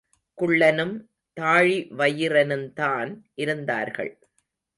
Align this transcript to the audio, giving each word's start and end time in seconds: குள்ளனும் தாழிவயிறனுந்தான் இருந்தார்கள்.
குள்ளனும் 0.37 0.95
தாழிவயிறனுந்தான் 1.41 3.11
இருந்தார்கள். 3.35 4.11